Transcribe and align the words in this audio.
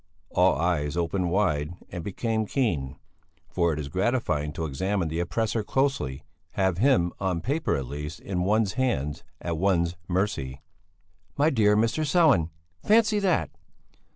All 0.31 0.55
eyes 0.55 0.97
opened 0.97 1.29
wide 1.29 1.75
and 1.91 2.03
became 2.03 2.47
keen, 2.47 2.95
for 3.47 3.71
it 3.71 3.77
is 3.79 3.87
gratifying 3.87 4.51
to 4.53 4.65
examine 4.65 5.09
the 5.09 5.19
oppressor 5.19 5.63
closely, 5.63 6.23
have 6.53 6.79
him 6.79 7.13
on 7.19 7.39
paper 7.39 7.75
at 7.75 7.85
least 7.85 8.19
in 8.19 8.41
one's 8.43 8.73
hands, 8.73 9.23
at 9.41 9.59
one's 9.59 9.95
mercy. 10.07 10.63
"'My 11.37 11.51
dear 11.51 11.77
Mr. 11.77 12.01
Sellén,' 12.03 12.49
Fancy 12.83 13.19
that! 13.19 13.51